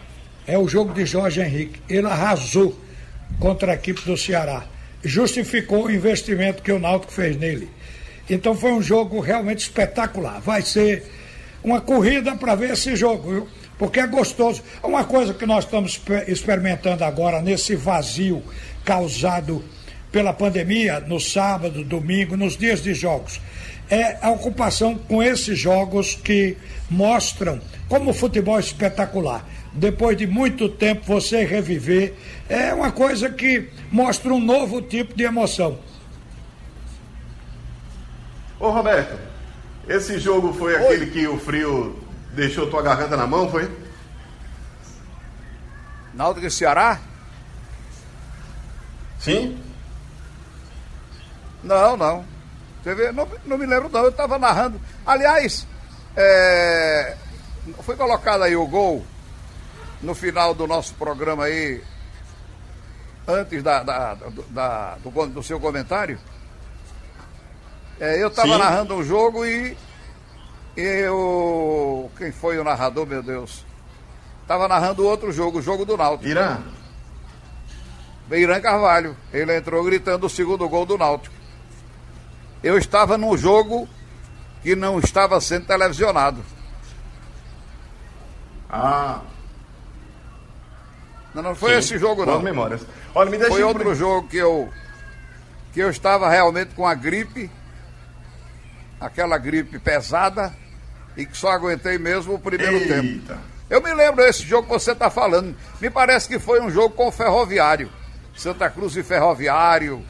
É 0.51 0.59
o 0.59 0.69
jogo 0.69 0.93
de 0.93 1.07
Jorge 1.07 1.41
Henrique. 1.41 1.81
Ele 1.89 2.07
arrasou 2.07 2.79
contra 3.39 3.73
a 3.73 3.75
equipe 3.75 4.03
do 4.03 4.17
Ceará 4.17 4.65
justificou 5.05 5.87
o 5.87 5.91
investimento 5.91 6.63
que 6.63 6.73
o 6.73 6.79
Náutico 6.79 7.13
fez 7.13 7.37
nele. 7.37 7.69
Então 8.29 8.55
foi 8.55 8.73
um 8.73 8.83
jogo 8.83 9.21
realmente 9.21 9.61
espetacular. 9.61 10.41
Vai 10.41 10.63
ser 10.63 11.05
uma 11.63 11.81
corrida 11.81 12.37
para 12.37 12.55
ver 12.55 12.71
esse 12.71 12.95
jogo, 12.95 13.31
viu? 13.31 13.49
porque 13.79 13.99
é 13.99 14.07
gostoso. 14.07 14.63
É 14.83 14.87
uma 14.87 15.05
coisa 15.05 15.33
que 15.33 15.47
nós 15.47 15.65
estamos 15.65 16.01
experimentando 16.29 17.03
agora 17.03 17.41
nesse 17.41 17.75
vazio 17.75 18.43
causado 18.85 19.65
pela 20.13 20.33
pandemia, 20.33 21.01
no 21.01 21.19
sábado, 21.19 21.85
domingo, 21.85 22.37
nos 22.37 22.57
dias 22.57 22.83
de 22.83 22.93
jogos. 22.93 23.41
É 23.89 24.19
a 24.21 24.31
ocupação 24.31 24.97
com 24.97 25.23
esses 25.23 25.59
jogos 25.59 26.15
que 26.15 26.57
mostram 26.89 27.61
como 27.89 28.11
o 28.11 28.15
futebol 28.15 28.57
é 28.57 28.61
espetacular 28.61 29.45
depois 29.73 30.17
de 30.17 30.27
muito 30.27 30.69
tempo 30.69 31.07
você 31.07 31.45
reviver, 31.45 32.15
é 32.49 32.75
uma 32.75 32.91
coisa 32.91 33.31
que 33.31 33.71
mostra 33.91 34.33
um 34.33 34.41
novo 34.41 34.83
tipo 34.83 35.15
de 35.15 35.25
emoção. 35.25 35.79
Ô 38.59 38.71
Roberto, 38.71 39.19
esse 39.89 40.19
jogo 40.19 40.53
foi 40.53 40.75
Oi. 40.75 40.85
aquele 40.85 41.07
que 41.07 41.27
o 41.27 41.39
frio 41.39 41.99
deixou 42.35 42.69
tua 42.69 42.83
garganta 42.83 43.17
na 43.17 43.27
mão, 43.27 43.49
foi? 43.51 43.71
Náutico 46.13 46.47
e 46.47 46.51
Ceará? 46.51 47.01
Sim? 49.19 49.59
Não, 51.63 51.97
não. 51.97 52.25
Você 52.83 52.95
vê, 52.95 53.13
não, 53.13 53.29
não 53.45 53.59
me 53.59 53.67
lembro 53.67 53.89
não, 53.91 54.03
eu 54.03 54.11
estava 54.11 54.39
narrando. 54.39 54.81
Aliás, 55.07 55.67
é, 56.17 57.17
foi 57.83 57.97
colocado 57.97 58.43
aí 58.43 58.57
o 58.57 58.67
gol 58.67 59.05
no 60.03 60.15
final 60.15 60.55
do 60.55 60.67
nosso 60.67 60.95
programa 60.95 61.45
aí, 61.45 61.83
antes 63.27 63.63
da, 63.63 63.83
da, 63.83 64.17
da 64.49 64.97
do, 64.97 65.27
do, 65.29 65.43
seu 65.43 65.61
comentário, 65.61 66.19
é, 67.99 68.23
eu 68.23 68.29
estava 68.29 68.57
narrando 68.57 68.95
um 68.95 69.05
jogo 69.05 69.45
e 69.45 69.77
eu. 70.77 72.11
Quem 72.17 72.33
foi 72.33 72.59
o 72.59 72.65
narrador, 72.65 73.07
meu 73.07 73.23
Deus? 73.23 73.65
Estava 74.43 74.67
narrando 74.67 75.07
outro 75.07 75.31
jogo, 75.31 75.59
o 75.59 75.63
jogo 75.63 75.85
do 75.85 75.97
Náutico. 75.97 76.29
Irã. 76.29 76.59
Irã 78.33 78.61
Carvalho. 78.61 79.17
Ele 79.33 79.57
entrou 79.57 79.85
gritando 79.85 80.27
o 80.27 80.31
segundo 80.31 80.69
gol 80.69 80.87
do 80.87 80.99
Náutico. 80.99 81.35
Eu 82.63 82.77
estava 82.77 83.17
num 83.17 83.37
jogo 83.37 83.89
que 84.63 84.75
não 84.75 84.99
estava 84.99 85.41
sendo 85.41 85.67
televisionado. 85.67 86.43
Ah. 88.69 89.21
Não, 91.35 91.43
não 91.43 91.55
foi 91.55 91.71
Sim, 91.73 91.79
esse 91.79 91.99
jogo, 91.99 92.27
não. 92.27 92.41
memórias. 92.43 92.85
Olha, 93.15 93.31
me 93.31 93.39
deixa 93.39 93.53
foi 93.53 93.63
outro 93.63 93.95
jogo 93.95 94.29
que 94.29 94.37
eu 94.37 94.69
que 95.73 95.81
eu 95.81 95.89
estava 95.89 96.29
realmente 96.29 96.75
com 96.75 96.85
a 96.85 96.95
gripe, 96.95 97.49
aquela 99.01 99.39
gripe 99.39 99.79
pesada, 99.79 100.53
e 101.17 101.25
que 101.25 101.37
só 101.37 101.51
aguentei 101.51 101.97
mesmo 101.97 102.35
o 102.35 102.39
primeiro 102.39 102.77
Eita. 102.77 102.95
tempo. 102.95 103.41
Eu 103.69 103.81
me 103.81 103.95
lembro 103.95 104.25
desse 104.25 104.43
jogo 104.43 104.67
que 104.67 104.73
você 104.73 104.91
está 104.91 105.09
falando. 105.09 105.55
Me 105.81 105.89
parece 105.89 106.27
que 106.27 106.41
foi 106.41 106.61
um 106.61 106.69
jogo 106.71 106.95
com 106.97 107.07
o 107.07 107.13
Ferroviário. 107.13 107.89
Santa 108.37 108.69
Cruz 108.69 108.97
e 108.97 109.03
Ferroviário. 109.05 110.05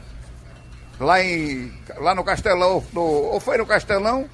Lá, 0.99 1.21
em, 1.23 1.71
lá 1.97 2.15
no 2.15 2.23
Castelão. 2.23 2.83
No, 2.91 3.01
ou 3.01 3.39
foi 3.39 3.57
no 3.57 3.65
Castelão 3.67 4.27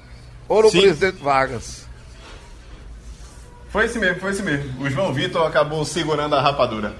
ou 0.48 0.62
no 0.62 0.70
Sim. 0.70 0.80
Presidente 0.80 1.22
Vargas. 1.22 1.87
Foi 3.78 3.84
esse 3.84 3.98
mesmo, 4.00 4.18
foi 4.18 4.30
esse 4.32 4.42
mesmo. 4.42 4.82
O 4.82 4.90
João 4.90 5.12
Vitor 5.12 5.46
acabou 5.46 5.84
segurando 5.84 6.34
a 6.34 6.40
rapadura. 6.40 6.96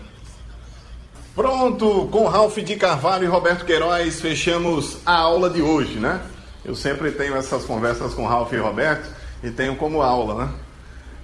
Pronto, 1.35 2.09
com 2.13 2.29
Ralph 2.29 2.57
de 2.59 2.77
Carvalho 2.77 3.25
e 3.25 3.27
Roberto 3.27 3.65
Queiroz, 3.65 4.21
fechamos 4.21 4.99
a 5.05 5.17
aula 5.17 5.51
de 5.51 5.61
hoje, 5.61 5.99
né? 5.99 6.21
Eu 6.65 6.77
sempre 6.77 7.11
tenho 7.11 7.35
essas 7.35 7.65
conversas 7.65 8.15
com 8.15 8.29
Ralph 8.29 8.53
e 8.53 8.59
Roberto 8.59 9.11
e 9.43 9.51
tenho 9.51 9.75
como 9.75 10.03
aula, 10.03 10.45
né? 10.45 10.53